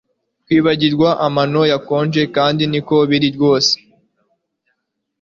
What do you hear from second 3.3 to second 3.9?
rwose